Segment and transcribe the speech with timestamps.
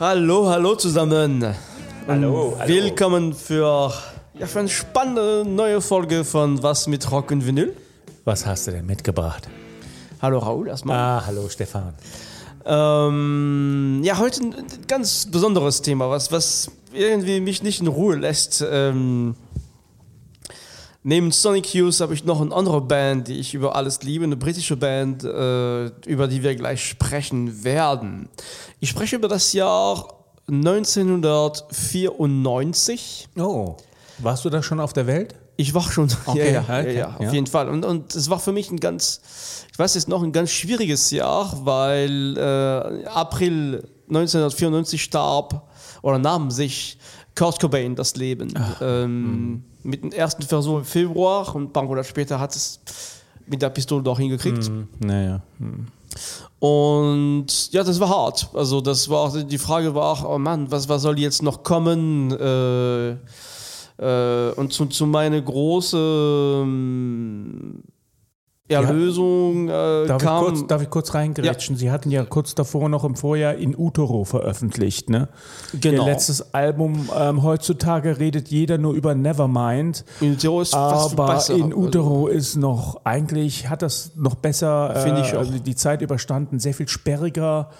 [0.00, 1.44] Hallo, hallo zusammen.
[2.08, 2.68] Hallo, hallo.
[2.68, 3.92] Willkommen für,
[4.38, 7.76] ja, für eine spannende neue Folge von Was mit Rock und Vinyl.
[8.24, 9.48] Was hast du denn mitgebracht?
[10.20, 10.96] Hallo Raoul erstmal.
[10.96, 11.94] Ah, hallo Stefan.
[12.64, 14.54] Ähm, ja, heute ein
[14.88, 18.64] ganz besonderes Thema, was, was irgendwie mich nicht in Ruhe lässt.
[18.68, 19.34] Ähm,
[21.02, 24.36] neben Sonic Youth habe ich noch eine andere Band, die ich über alles liebe, eine
[24.36, 28.28] britische Band, äh, über die wir gleich sprechen werden.
[28.80, 30.08] Ich spreche über das Jahr
[30.48, 33.28] 1994.
[33.38, 33.76] Oh,
[34.18, 35.34] warst du da schon auf der Welt?
[35.56, 37.32] Ich war schon, Okay, ja, ja, okay, ja, auf ja.
[37.32, 37.68] jeden Fall.
[37.68, 39.20] Und, und es war für mich ein ganz,
[39.70, 45.68] ich weiß jetzt noch, ein ganz schwieriges Jahr, weil äh, April 1994 starb
[46.02, 46.98] oder nahm sich
[47.34, 48.52] Kurt Cobain das Leben.
[48.80, 52.80] ähm, mit dem ersten Versuch im Februar und ein paar Monate später hat es
[53.46, 54.70] mit der Pistole doch hingekriegt.
[55.00, 55.42] Naja.
[56.58, 58.48] Und ja, das war hart.
[58.54, 62.30] Also das war die Frage war auch, oh Mann, was, was soll jetzt noch kommen?
[62.30, 63.16] Äh,
[63.98, 65.98] äh, und zu, zu meiner großen
[66.62, 67.82] ähm,
[68.72, 70.44] Erlösung äh, Darf, ich kam.
[70.44, 71.76] kurz, darf ich kurz reingrätschen?
[71.76, 75.28] Sie hatten ja kurz davor noch im Vorjahr in Utero veröffentlicht, ne?
[75.80, 76.04] Genau.
[76.06, 80.04] Ihr letztes Album, ähm, heutzutage redet jeder nur über Nevermind.
[80.20, 81.54] in Utero ist fast Aber besser.
[81.54, 85.44] in Utero ist noch, eigentlich hat das noch besser Finde ich äh, auch.
[85.44, 87.70] die Zeit überstanden, sehr viel sperriger,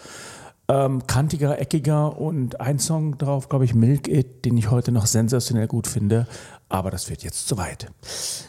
[0.68, 5.06] ähm, kantiger, eckiger und ein Song drauf, glaube ich, Milk It, den ich heute noch
[5.06, 6.26] sensationell gut finde.
[6.72, 7.86] Aber das wird jetzt zu weit.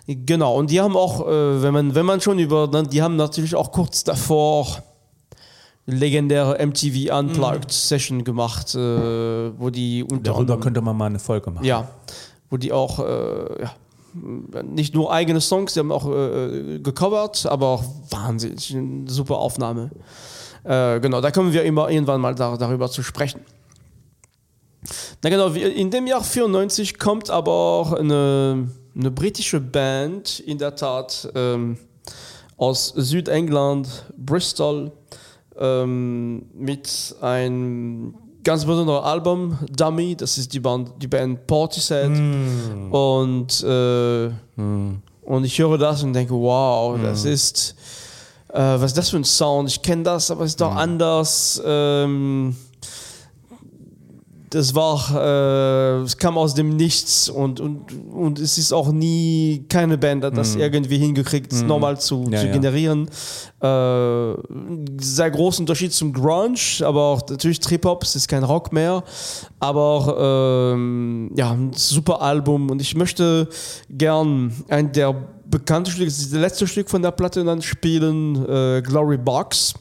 [0.08, 3.18] Genau, und die haben auch, äh, wenn, man, wenn man schon über, ne, die haben
[3.18, 4.82] natürlich auch kurz davor
[5.86, 11.20] legendäre MTV Unplugged Session gemacht, äh, wo die unter Darüber anderem- könnte man mal eine
[11.20, 11.66] Folge machen.
[11.66, 11.90] Ja,
[12.50, 13.72] wo die auch äh, ja,
[14.64, 19.90] nicht nur eigene Songs, die haben auch äh, gecovert, aber auch wahnsinnig eine super Aufnahme.
[20.64, 23.42] Äh, genau, da kommen wir immer irgendwann mal da, darüber zu sprechen.
[25.22, 30.76] Na genau, in dem Jahr 94 kommt aber auch eine, eine britische Band, in der
[30.76, 31.78] Tat ähm,
[32.58, 34.92] aus Südengland, Bristol,
[35.58, 42.10] ähm, mit einem ganz besonderen Album, Dummy, das ist die Band, die Band Portishead.
[42.92, 44.30] Und, äh,
[45.24, 47.76] und ich höre das und denke, wow, das ist,
[48.50, 49.70] äh, was ist das für ein Sound?
[49.70, 51.62] Ich kenne das, aber es ist doch anders.
[51.66, 52.56] Ähm,
[54.54, 59.66] das war, äh, es kam aus dem Nichts und, und, und es ist auch nie
[59.68, 62.54] keine Band hat das irgendwie hingekriegt, es nochmal zu, Ja, zu ja.
[62.54, 63.10] generieren.
[63.62, 64.34] Äh,
[65.02, 69.04] sehr großen Unterschied zum Grunge, aber auch natürlich Trip-Hop, es ist kein Rock mehr,
[69.60, 73.50] aber auch, ähm, ja, ein super Album und ich möchte
[73.90, 75.16] gern ein der
[75.46, 79.74] bekannten Stücke, das ist das letzte Stück von der Platte dann spielen, äh, Glory Box.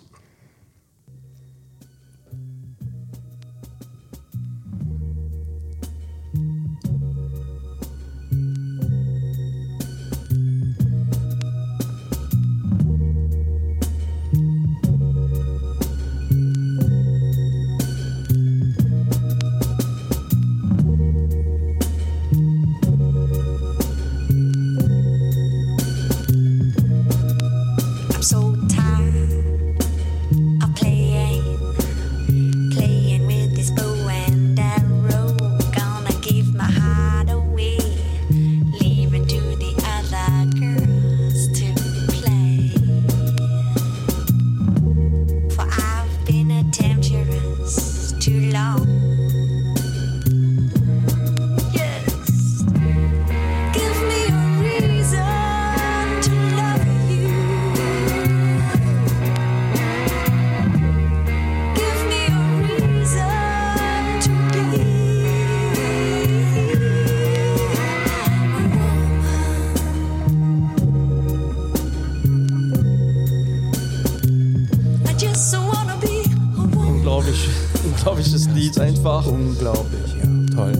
[77.22, 77.48] Unglaublich,
[77.84, 79.26] unglaubliches Lied einfach.
[79.26, 80.56] Unglaublich, ja.
[80.56, 80.72] Toll.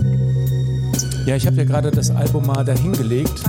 [1.25, 3.41] Ja, ich habe ja gerade das Album mal dahingelegt.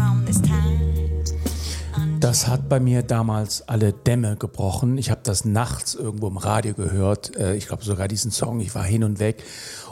[2.20, 4.96] Das hat bei mir damals alle Dämme gebrochen.
[4.96, 7.36] Ich habe das nachts irgendwo im Radio gehört.
[7.36, 8.60] Äh, Ich glaube sogar diesen Song.
[8.60, 9.42] Ich war hin und weg.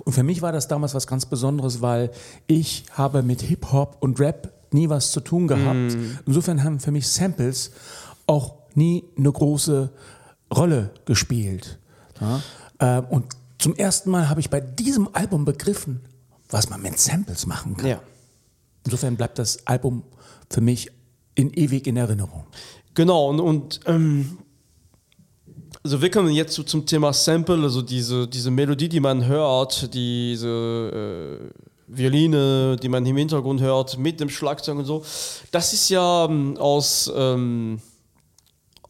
[0.05, 2.13] Und für mich war das damals was ganz Besonderes, weil
[2.47, 5.97] ich habe mit Hip-Hop und Rap nie was zu tun gehabt.
[6.25, 7.73] Insofern haben für mich Samples
[8.29, 9.91] auch nie eine große
[10.55, 11.79] Rolle gespielt.
[12.21, 12.41] Ja?
[12.83, 13.25] Ähm, Und
[13.59, 16.01] zum ersten Mal habe ich bei diesem Album begriffen,
[16.51, 17.89] was man mit Samples machen kann.
[17.89, 18.01] Ja.
[18.85, 20.03] Insofern bleibt das Album
[20.51, 20.91] für mich
[21.35, 22.45] in ewig in Erinnerung.
[22.95, 24.39] Genau, und, und ähm,
[25.85, 29.95] Also wir kommen jetzt zu, zum Thema Sample, also diese, diese Melodie, die man hört,
[29.95, 30.49] diese
[31.51, 35.05] äh, Violine, die man im Hintergrund hört, mit dem Schlagzeug und so.
[35.53, 37.81] Das ist ja ähm, aus, ähm,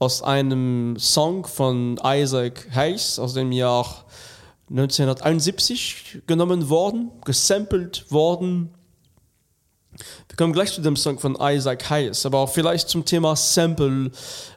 [0.03, 3.87] aus einem Song von Isaac Hayes aus dem Jahr
[4.69, 8.75] 1971 genommen worden, gesampelt worden.
[9.93, 14.11] Wir kommen gleich zu dem Song von Isaac Hayes, aber auch vielleicht zum Thema Sample.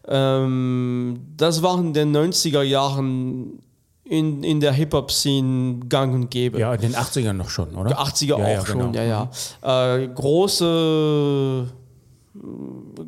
[0.07, 3.59] Ähm, das war in den 90er Jahren
[4.03, 6.59] in, in der Hip-Hop-Szene gang und gäbe.
[6.59, 7.99] Ja, in den 80ern noch schon, oder?
[7.99, 8.93] 80er Ja, ja, auch schon, genau.
[8.93, 9.29] ja,
[9.61, 9.95] ja.
[9.97, 11.67] Äh, große.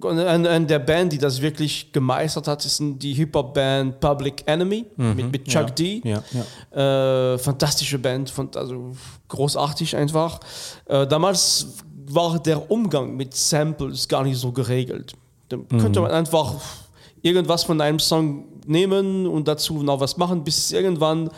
[0.04, 5.32] Eine, eine der Band, die das wirklich gemeistert hat, ist die Hip-Hop-Band Public Enemy mit,
[5.32, 6.02] mit Chuck ja, D.
[6.04, 8.92] ja, Äh, fantastische Band, also
[9.28, 10.40] großartig einfach.
[10.86, 11.68] Äh, damals
[12.10, 15.14] war der Umgang mit Samples gar nicht so geregelt.
[15.50, 16.56] Da könnte man einfach
[17.22, 21.30] irgendwas von einem Song nehmen und dazu noch was machen, bis es irgendwann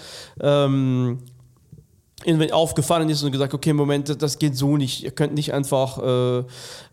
[0.41, 1.19] ähm,
[2.51, 5.03] aufgefallen ist und gesagt, okay, Moment, das geht so nicht.
[5.03, 6.43] Ihr könnt nicht einfach äh,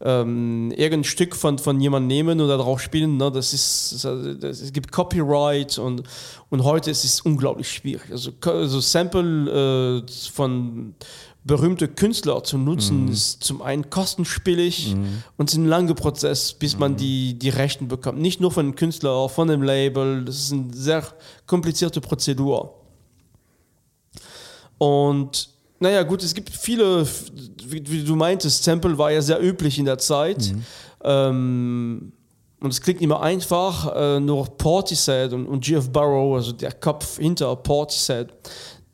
[0.00, 3.17] ähm, irgendein Stück von, von jemandem nehmen oder darauf spielen.
[3.17, 3.31] Ne?
[3.31, 6.02] Das ist, es gibt Copyright und,
[6.50, 8.11] und heute ist es unglaublich schwierig.
[8.11, 10.94] Also, also Sample äh, von
[11.46, 14.96] berühmte Künstler zu nutzen, ist zum einen kostenspielig
[15.37, 18.19] und es ist ein langer Prozess, bis man die, die Rechten bekommt.
[18.19, 20.25] Nicht nur von dem Künstler, auch von dem Label.
[20.25, 21.05] Das ist eine sehr
[21.46, 22.75] komplizierte Prozedur.
[24.78, 27.06] Und naja, gut, es gibt viele,
[27.67, 30.55] wie, wie du meintest, Sample war ja sehr üblich in der Zeit.
[31.05, 32.12] Ähm,
[32.61, 37.19] und es klingt immer einfach, äh, nur Portishead und, und Geoff Barrow, also der Kopf
[37.19, 38.28] hinter Portishead,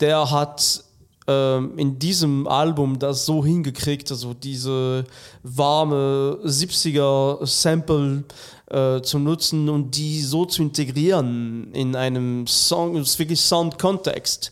[0.00, 0.84] der hat
[1.28, 5.04] ähm, in diesem Album das so hingekriegt, also diese
[5.44, 8.24] warme 70er Sample
[8.68, 14.50] äh, zu nutzen und die so zu integrieren in einem Song, das ist wirklich Sound-Kontext,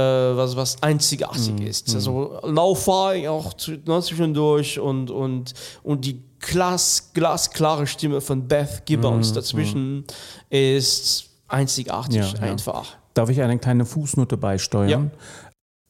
[0.00, 1.94] was, was einzigartig ist.
[1.94, 8.84] Also Lo-Fi auch zu, ne, zwischendurch und, und, und die glas, glasklare Stimme von Beth
[8.84, 10.04] Gibbons dazwischen
[10.50, 12.40] ist einzigartig Ja, ja.
[12.40, 12.96] einfach.
[13.14, 15.10] Darf ich eine kleine Fußnote beisteuern?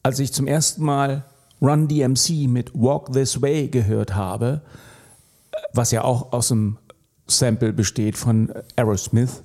[0.03, 1.25] Als ich zum ersten Mal
[1.61, 4.61] Run DMC mit Walk This Way gehört habe,
[5.73, 6.77] was ja auch aus einem
[7.27, 9.41] Sample besteht von Aerosmith,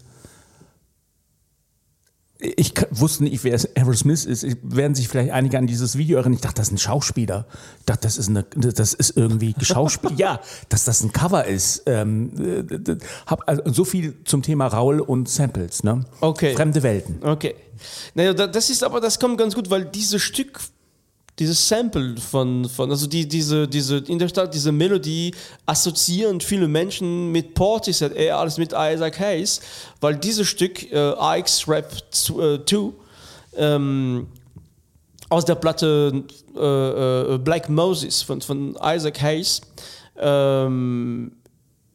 [2.45, 4.43] ich wusste nicht, wer Aerosmith ist.
[4.43, 6.35] Ich- Werden sich vielleicht einige an dieses Video erinnern.
[6.35, 7.47] Ich dachte, das ist ein Schauspieler.
[7.79, 10.15] Ich dachte, das ist, eine, das ist irgendwie geschauspielt.
[10.19, 11.85] ja, dass das ein Cover ist.
[11.87, 12.33] Ähm,
[12.69, 12.97] äh,
[13.27, 15.85] hab also so viel zum Thema Raul und Samples.
[15.85, 16.05] Ne?
[16.21, 16.55] Okay.
[16.55, 17.21] Fremde Welten.
[17.23, 17.55] Okay.
[18.15, 20.59] Naja, da- das ist aber, das kommt ganz gut, weil dieses Stück,
[21.39, 25.35] dieses Sample von, von also die, diese, diese, in der Stadt, diese Melodie
[25.65, 29.61] assoziieren viele Menschen mit Portishead, eher als mit Isaac Hayes,
[30.01, 32.61] weil dieses Stück, äh, Ike's Rap 2,
[33.57, 34.27] ähm,
[35.31, 36.25] aus der Platte
[36.55, 39.63] äh, äh, Black Moses von, von Isaac Hayes,
[40.19, 41.33] ähm,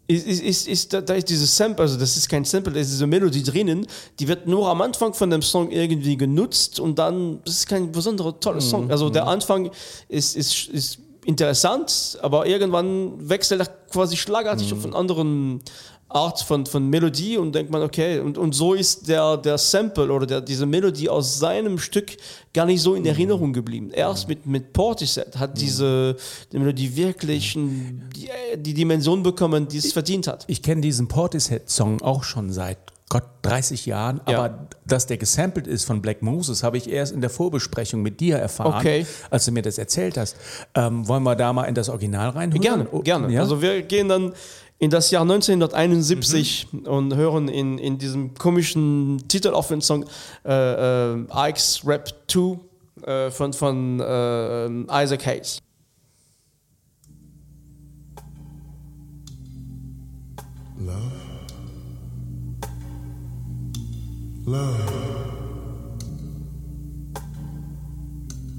[0.07, 2.79] ist, ist, ist, ist, da, da ist dieses Sample, also das ist kein Sample, da
[2.79, 3.85] ist diese Melodie drinnen,
[4.19, 7.91] die wird nur am Anfang von dem Song irgendwie genutzt und dann, das ist kein
[7.91, 8.89] besonderer toller Song.
[8.89, 9.69] Also der Anfang
[10.07, 15.61] ist, ist, ist interessant, aber irgendwann wechselt er quasi schlagartig auf einen anderen
[16.09, 20.09] Art von, von Melodie und denkt man, okay, und, und so ist der, der Sample
[20.11, 22.15] oder der, diese Melodie aus seinem Stück
[22.53, 23.91] gar nicht so in Erinnerung geblieben.
[23.91, 26.15] Erst mit, mit Portishead hat diese
[26.51, 30.45] die Melodie wirklich die, die Dimension bekommen, die es verdient hat.
[30.47, 32.77] Ich kenne diesen Portishead-Song auch schon seit
[33.09, 34.37] Gott 30 Jahren, Ja.
[34.43, 38.19] aber dass der gesampelt ist von Black Moses, habe ich erst in der Vorbesprechung mit
[38.19, 39.05] dir erfahren, Okay.
[39.29, 40.35] als du mir das erzählt hast.
[40.75, 42.61] Ähm, wollen wir da mal in das Original reinhören?
[42.61, 43.31] Gerne, Oh, gerne.
[43.31, 43.39] Ja?
[43.41, 44.33] Also wir gehen dann
[44.79, 50.05] in das Jahr 1971 und hören in, in diesem komischen Titel auf den Song
[50.45, 52.59] äh, äh, Ike's Rap 2
[53.05, 55.59] äh, von, von äh, Isaac Hayes.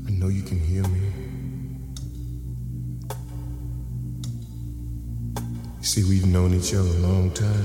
[0.06, 1.07] I know you can hear me.
[5.88, 7.64] See, we've known each other a long time.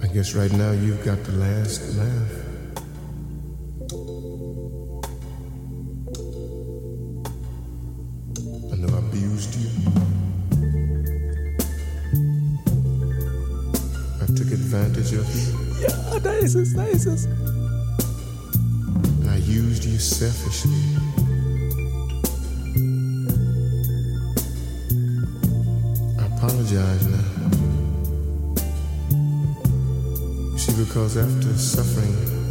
[0.00, 2.45] I guess right now you've got the last laugh.
[30.96, 32.45] Cause after suffering,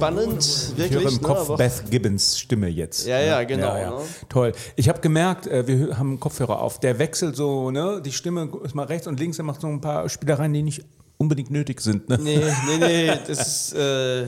[0.00, 0.92] Spannend, Ich wirklich.
[0.92, 3.06] höre im ne, Kopf Beth Gibbons Stimme jetzt.
[3.06, 3.92] Ja, ja, genau, ne?
[4.28, 4.52] Toll.
[4.76, 6.80] Ich habe gemerkt, äh, wir haben einen Kopfhörer auf.
[6.80, 8.00] Der wechselt so, ne?
[8.04, 9.38] Die Stimme ist mal rechts und links.
[9.38, 10.84] Er macht so ein paar Spielereien, die nicht
[11.18, 12.08] unbedingt nötig sind.
[12.08, 12.18] Ne?
[12.20, 13.74] Nee, nee, nee, das ist.
[13.74, 14.26] Äh,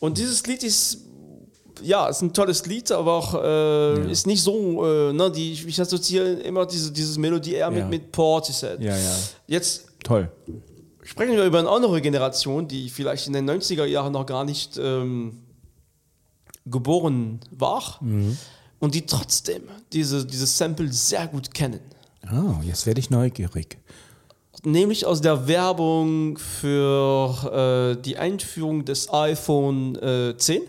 [0.00, 0.98] und dieses Lied ist.
[1.82, 5.78] Ja, ist ein tolles Lied, aber auch äh, ist nicht so, äh, ne, die, ich
[5.78, 7.86] assoziiere immer diese, dieses Melodie eher mit, Ja.
[7.86, 8.80] mit Portishead.
[8.80, 9.16] Ja, ja.
[9.46, 10.30] Jetzt Toll.
[11.06, 14.76] Sprechen wir über eine andere Generation, die vielleicht in den 90er Jahren noch gar nicht
[14.76, 15.38] ähm,
[16.66, 18.00] geboren war
[18.80, 21.80] und die trotzdem diese, dieses Sample sehr gut kennen.
[22.26, 23.78] Ah, jetzt werde ich neugierig.
[24.64, 30.62] Nämlich aus der Werbung für äh, die Einführung des iPhone äh, 10.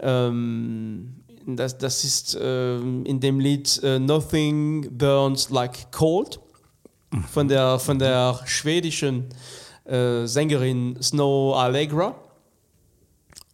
[0.00, 1.14] Ähm,
[1.46, 6.40] das, das ist ähm, in dem Lied äh, Nothing Burns Like Cold
[7.22, 9.26] von der, von der schwedischen
[9.84, 12.14] äh, Sängerin Snow Allegra.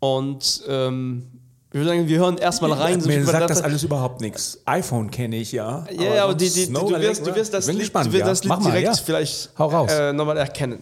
[0.00, 1.26] Und ähm,
[1.68, 3.00] ich würde sagen, wir hören erstmal rein.
[3.04, 4.58] Mir sagt das alles überhaupt nichts.
[4.64, 5.86] iPhone kenne ich ja.
[5.92, 8.42] ja, ja, aber die, die, du, wirst, du wirst das Lied, gespannt, du wirst das
[8.42, 8.94] Lied Mach mal, direkt ja.
[8.94, 9.92] vielleicht Hau raus.
[9.92, 10.80] Äh, nochmal erkennen.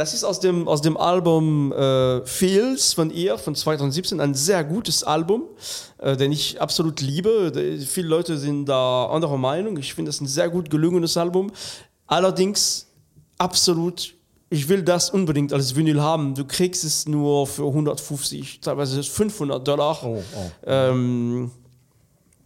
[0.00, 4.64] Das ist aus dem, aus dem Album äh, Feels von ihr von 2017, ein sehr
[4.64, 5.42] gutes Album,
[5.98, 7.52] äh, den ich absolut liebe.
[7.54, 9.76] Da- Viele Leute sind da anderer Meinung.
[9.76, 11.52] Ich finde es ein sehr gut gelungenes Album.
[12.06, 12.86] Allerdings
[13.36, 14.14] absolut,
[14.48, 16.34] ich will das unbedingt als Vinyl haben.
[16.34, 19.98] Du kriegst es nur für 150, teilweise 500 Dollar.
[20.02, 20.22] Oh,
[20.66, 21.50] Ähm,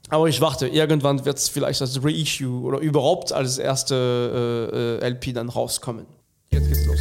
[0.09, 5.09] aber ich warte, irgendwann wird es vielleicht als Reissue oder überhaupt als erste äh, äh,
[5.11, 6.07] LP dann rauskommen.
[6.51, 6.94] Jetzt geht's los.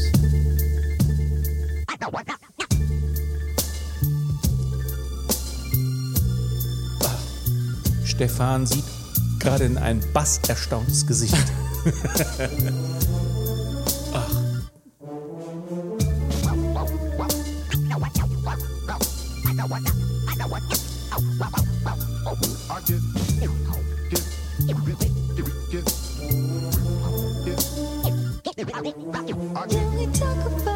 [8.24, 8.86] Stefan sieht
[9.38, 11.36] gerade in ein basserstauntes Gesicht.
[29.70, 30.73] Can we talk about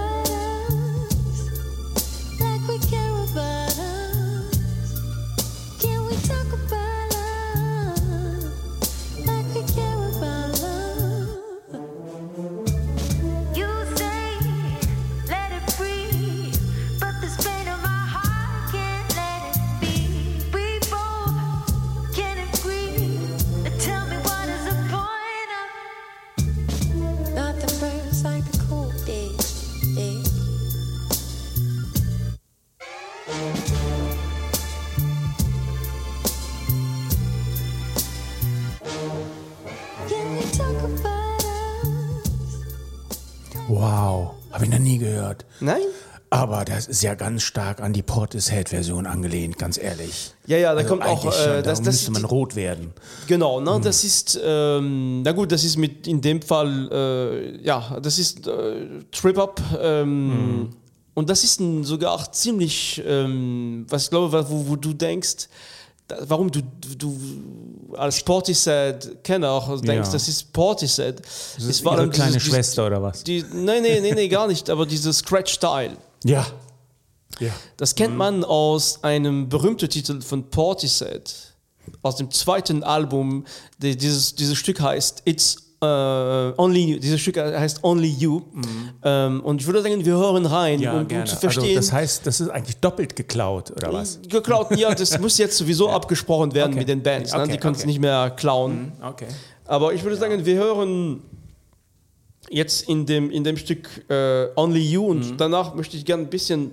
[43.67, 45.45] Wow, habe ich noch nie gehört.
[45.59, 45.81] Nein?
[46.29, 50.33] Aber das ist ja ganz stark an die Portishead-Version angelehnt, ganz ehrlich.
[50.45, 52.91] Ja, ja, da Also kommt auch, schon, äh, das- da das- müsste man rot werden.
[53.27, 53.79] Genau, ne?
[53.81, 58.45] das ist, ähm, na gut, das ist mit in dem Fall, äh, ja, das ist
[58.47, 59.61] äh, Trip-Up.
[59.81, 60.69] Ähm,
[61.13, 65.47] Und das ist ein, sogar ziemlich, ähm, was ich glaube, wo, wo du denkst,
[66.21, 66.61] warum du,
[66.97, 67.17] du
[67.95, 70.13] als Portishead-Kenner auch denkst, Ja.
[70.13, 71.21] das ist Portishead.
[71.55, 73.23] Das ist ihre kleine Schwester oder was?
[73.23, 75.97] Die, nein, nein, nein, nee, gar nicht, aber dieses Scratch-Style.
[76.23, 76.45] Ja.
[77.39, 77.51] Ja.
[77.77, 81.33] Das kennt man aus einem berühmten Titel von Portishead,
[82.01, 83.45] aus dem zweiten Album.
[83.77, 88.41] Die, dieses, dieses Stück heißt It's äh, Only Dieses Stück heißt Only You.
[89.03, 90.83] Ähm, und ich würde sagen, wir hören rein, Mhm.
[90.83, 91.25] Ja, um, um gerne.
[91.25, 91.77] zu verstehen.
[91.77, 94.19] Also das heißt, das ist eigentlich doppelt geklaut, oder was?
[94.27, 96.79] geklaut, ja, das muss jetzt sowieso abgesprochen werden Okay.
[96.79, 97.31] mit den Bands.
[97.33, 97.41] ne?
[97.43, 97.85] Okay, Die können es okay.
[97.87, 97.91] Mhm.
[97.91, 98.91] nicht mehr klauen.
[99.01, 99.27] Okay.
[99.65, 101.21] Aber ich würde sagen, wir hören
[102.49, 105.37] jetzt in dem, in dem Stück äh, Only You und Mhm.
[105.37, 106.71] danach möchte ich gerne ein bisschen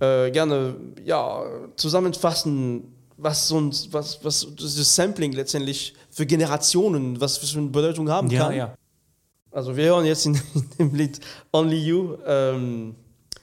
[0.00, 1.42] äh, gerne ja,
[1.76, 2.84] zusammenfassen,
[3.18, 8.30] was so ein, was, was das Sampling letztendlich für Generationen, was für eine Bedeutung haben
[8.30, 8.56] Ja, kann.
[8.56, 8.74] ja.
[9.50, 11.20] Also wir hören jetzt in, in dem Lied
[11.52, 12.94] Only You ähm,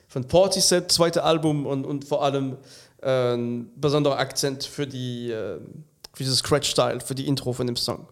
[0.08, 2.58] von Portishead, zweite Album und, und vor allem
[3.02, 5.60] äh, ein besonderer Akzent für die äh,
[6.16, 8.08] für dieses Scratch-Style, für die Intro von dem Song.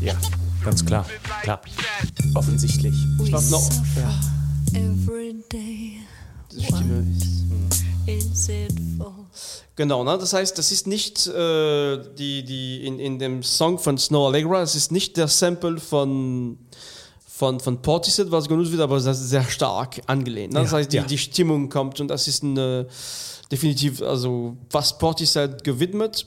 [0.00, 0.14] Ja,
[0.62, 1.06] ganz klar.
[1.42, 1.60] Klar.
[2.34, 2.94] Offensichtlich.
[3.22, 3.70] Ich glaube noch.
[3.96, 4.20] Ja.
[6.60, 7.06] Stimme
[8.06, 8.74] ist, hm.
[9.76, 10.18] Genau, ne?
[10.18, 14.60] das heißt, das ist nicht äh, die, die in, in dem Song von Snow Allegra,
[14.60, 16.58] das ist nicht der Sample von
[17.36, 20.52] von, von Portishead, was genutzt wird, aber das ist sehr stark angelehnt.
[20.52, 20.60] Ne?
[20.60, 21.02] Das Ja, heißt, die, ja.
[21.02, 22.86] die Stimmung kommt und das ist ein, äh,
[23.50, 26.26] definitiv, also was Portishead gewidmet.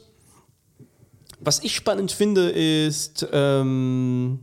[1.39, 4.39] Was ich spannend finde, ist, ähm,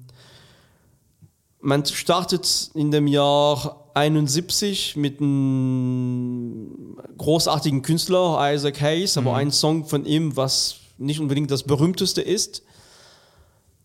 [1.60, 9.84] man startet in dem Jahr 71 mit einem großartigen Künstler, Isaac Hayes, aber ein Song
[9.84, 12.62] von ihm, was nicht unbedingt das berühmteste ist.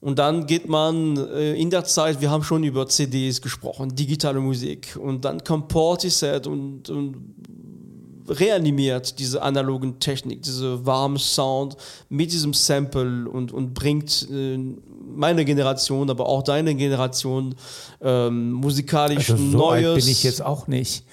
[0.02, 4.40] Und dann geht man äh, in der Zeit, wir haben schon über CDs gesprochen, digitale
[4.40, 4.98] Musik.
[5.02, 7.16] Und dann kommt Portishead und, und
[8.30, 11.76] reanimiert diese analogen Technik, diese warme Sound
[12.10, 14.58] mit diesem Sample und, und bringt äh,
[15.16, 17.56] meine Generation, aber auch deine Generation
[18.02, 19.86] ähm, musikalisch Also so Neues.
[19.86, 21.04] alt bin ich jetzt auch nicht.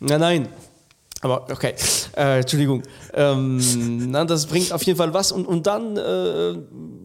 [0.00, 0.48] Nein, nein.
[1.20, 1.74] Aber okay,
[2.16, 2.82] äh, Entschuldigung.
[3.14, 3.60] Ähm,
[4.10, 5.30] na, das bringt auf jeden Fall was.
[5.30, 6.56] Und, und dann äh,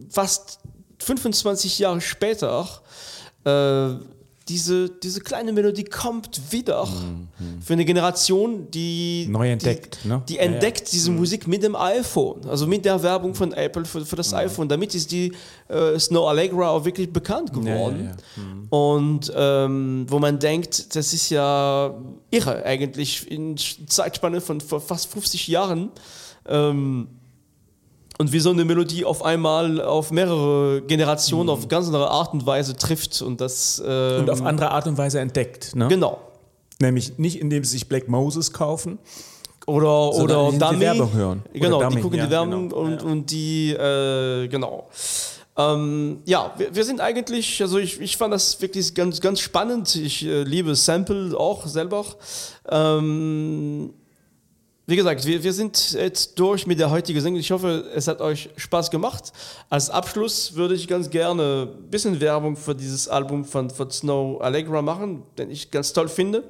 [0.08, 0.58] fast
[1.00, 2.66] 25 Jahre später,
[3.44, 3.90] äh,
[4.48, 6.88] diese, diese kleine Melodie kommt wieder
[7.60, 10.22] für eine Generation, die Neu entdeckt, die, ne?
[10.26, 10.46] die Ja, ja.
[10.52, 14.32] entdeckt diese Musik mit dem iPhone, also mit der Werbung von Apple für, für das
[14.32, 14.66] iPhone.
[14.66, 15.34] Damit ist die
[15.68, 18.10] äh, Snow Allegra auch wirklich bekannt Ja, ja, geworden.
[18.10, 18.42] ja.
[18.70, 21.94] Und ähm, wo man denkt, das ist ja
[22.30, 23.54] irre eigentlich in
[23.86, 25.90] Zeitspanne von fast 50 Jahren.
[26.46, 27.08] Ähm,
[28.18, 32.44] und wie so eine Melodie auf einmal auf mehrere Generationen auf ganz andere Art und
[32.44, 35.74] Weise trifft und das ähm, Und auf andere Art und Weise entdeckt.
[35.74, 35.88] Ne?
[35.88, 36.18] genau
[36.80, 38.98] Nämlich nicht, indem sie sich Black Moses kaufen.
[39.66, 41.42] oder oder Dummy Werbung hören.
[41.52, 42.80] Genau Dummy, die gucken ja, die Werbung genau.
[42.82, 44.88] und, und die äh, genau
[45.58, 49.92] ähm, ja, wir, wir sind eigentlich, also ich, ich fand das wirklich ganz, ganz spannend.
[49.96, 52.04] Ich äh, liebe Sample auch selber.
[52.70, 53.92] Ähm,
[54.88, 57.38] wie gesagt, wir, wir sind jetzt durch mit der heutigen Sendung.
[57.38, 59.34] Ich hoffe, es hat euch Spaß gemacht.
[59.68, 64.40] Als Abschluss würde ich ganz gerne ein bisschen Werbung für dieses Album von, von Snow
[64.40, 66.42] Allegra machen, den ich ganz toll finde.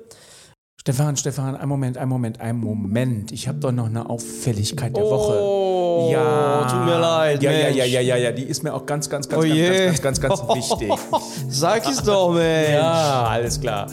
[0.81, 3.33] Stefan, Stefan, ein Moment, ein Moment, ein Moment.
[3.33, 5.37] Ich habe doch noch eine Auffälligkeit der Woche.
[5.41, 7.77] Oh, tut mir leid, Ja, ja, Mensch.
[7.77, 10.21] ja, ja, ja, ja, die ist mir auch ganz, ganz, ganz, Oh ganz, ganz, ganz,
[10.21, 10.93] ganz, ganz wichtig.
[11.49, 12.71] Sag es doch, Mensch.
[12.71, 13.91] Ja, alles klar.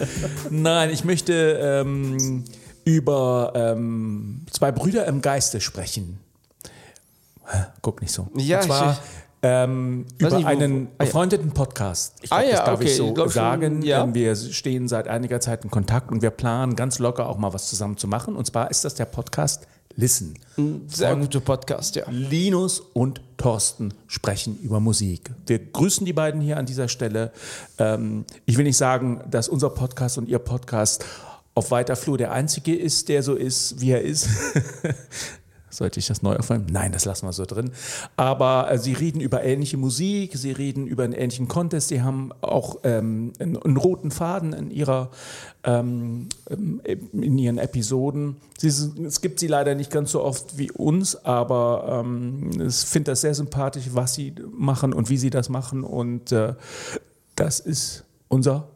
[0.51, 2.43] Nein, ich möchte ähm,
[2.85, 6.19] über ähm, zwei Brüder im Geiste sprechen.
[7.81, 8.27] Guck nicht so.
[8.35, 8.97] Ja, Und zwar ich-
[9.47, 12.15] ähm, über nicht, einen ah, befreundeten Podcast.
[12.23, 13.81] Ich Ah, glaub, ja, das darf okay, ich so ich glaub schon, sagen.
[13.83, 14.11] ja.
[14.11, 17.67] Wir stehen seit einiger Zeit in Kontakt und wir planen ganz locker auch mal was
[17.69, 18.35] zusammen zu machen.
[18.35, 19.67] Und zwar ist das der Podcast
[19.97, 20.33] Listen.
[20.87, 22.03] Sehr guter Podcast, ja.
[22.09, 25.31] Linus und Thorsten sprechen über Musik.
[25.47, 27.31] Wir grüßen die beiden hier an dieser Stelle.
[27.77, 31.05] Ähm, ich will nicht sagen, dass unser Podcast und ihr Podcast
[31.55, 34.29] auf weiter Flur der einzige ist, der so ist, wie er ist.
[35.69, 36.67] Sollte ich das neu aufnehmen?
[36.71, 37.71] Nein, das lassen wir so drin.
[38.15, 42.31] Aber äh, sie reden über ähnliche Musik, sie reden über einen ähnlichen Contest, sie haben
[42.41, 45.11] auch ähm, einen, einen roten Faden in ihrer
[45.65, 48.37] ähm, ähm, in ihren Episoden.
[48.57, 53.11] Sie, es gibt sie leider nicht ganz so oft wie uns, aber ähm, ich finde
[53.11, 55.83] das sehr sympathisch, was sie machen und wie sie das machen.
[55.83, 56.53] Und äh,
[57.35, 58.69] das ist unser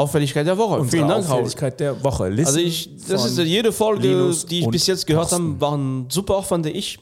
[0.00, 0.80] Auffälligkeit der Woche.
[0.80, 1.34] unsere Vielen Dank, Raul.
[1.34, 2.28] Auffälligkeit der Woche.
[2.28, 6.06] Listen Also ich, das ist jede Folge, Linus die ich bis jetzt gehört habe, waren
[6.08, 6.98] super, fand ich.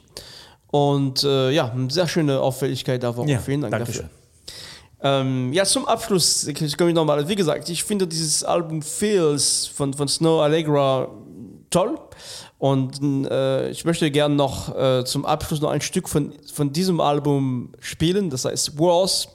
[0.67, 3.29] Und äh, ja, eine sehr schöne Auffälligkeit der Woche.
[3.29, 4.03] Ja, Vielen Dank Dankeschön.
[4.03, 5.21] dafür.
[5.21, 7.27] Ähm, ja, zum Abschluss, ich komme nochmal.
[7.27, 11.07] Wie gesagt, ich finde dieses Album Feels von, von Snow Allegra
[11.69, 11.97] toll.
[12.57, 16.99] Und äh, ich möchte gerne noch äh, zum Abschluss noch ein Stück von, von diesem
[16.99, 19.29] Album spielen, das heißt Wars.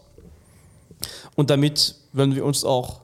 [1.35, 3.04] Und damit werden wir uns auch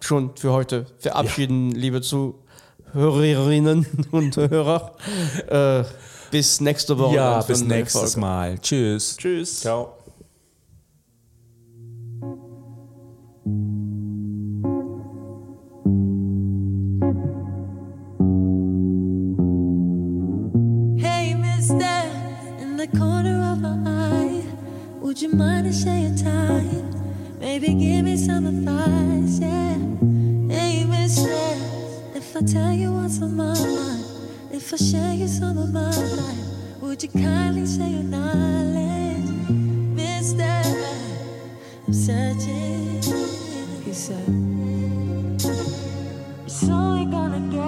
[0.00, 4.92] schon für heute verabschieden, liebe Zuhörerinnen und Hörer.
[5.48, 5.84] Äh,
[6.30, 7.16] bis nächste Woche.
[7.16, 8.20] Ja, bis nächstes Folge.
[8.20, 8.58] Mal.
[8.58, 9.16] Tschüss.
[9.16, 9.60] Tschüss.
[9.60, 9.94] Ciao.
[20.98, 22.04] Hey, mister,
[22.60, 24.42] in the corner of my eye,
[25.00, 26.87] would you mind to share your time?
[27.40, 29.78] Maybe give me some advice, yeah.
[30.48, 31.30] Hey, mister,
[32.14, 34.04] if I tell you what's on my mind,
[34.52, 39.30] if I share you some of my life, would you kindly share your knowledge?
[39.94, 40.42] Mister,
[41.86, 43.02] I'm searching,
[43.84, 44.28] he said.
[46.44, 47.67] It's only gonna get